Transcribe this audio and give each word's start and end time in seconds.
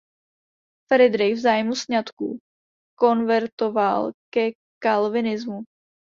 Fridrich 0.89 1.35
v 1.35 1.39
zájmu 1.45 1.75
sňatku 1.81 2.27
konvertoval 3.01 4.01
ke 4.33 4.45
kalvinismu. 4.83 5.59